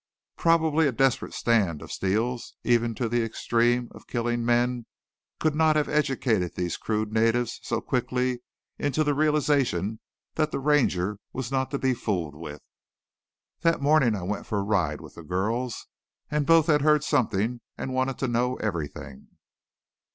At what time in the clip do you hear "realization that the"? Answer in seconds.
9.13-10.57